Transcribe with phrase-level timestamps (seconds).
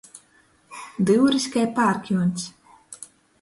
[1.09, 2.49] Dyuris kai pārkiuņs.